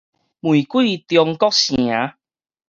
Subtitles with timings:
[0.03, 0.07] 玫瑰中
[1.37, 2.13] 國城